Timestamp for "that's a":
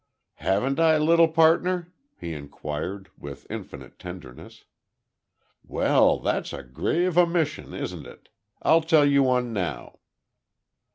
6.17-6.63